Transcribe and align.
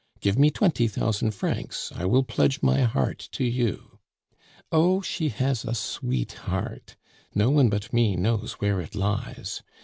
Give 0.19 0.35
me 0.35 0.49
twenty 0.49 0.87
thousand 0.87 1.29
francs. 1.35 1.91
I 1.95 2.05
will 2.05 2.23
pledge 2.23 2.63
my 2.63 2.81
heart 2.81 3.19
to 3.33 3.43
you.' 3.43 3.99
Oh, 4.71 5.01
she 5.03 5.29
has 5.29 5.63
a 5.63 5.75
sweet 5.75 6.33
heart; 6.49 6.95
no 7.35 7.51
one 7.51 7.69
but 7.69 7.93
me 7.93 8.15
knows 8.15 8.53
where 8.53 8.81
it 8.81 8.95
lies. 8.95 9.61